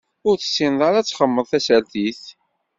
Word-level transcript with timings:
Ur 0.27 0.35
tessineḍ 0.37 0.81
ara 0.87 0.97
ad 0.99 1.05
txedmeḍ 1.07 1.45
tasertit. 1.51 2.23